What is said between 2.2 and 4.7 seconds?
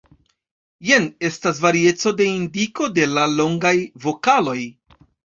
de indiko de la longaj vokaloj.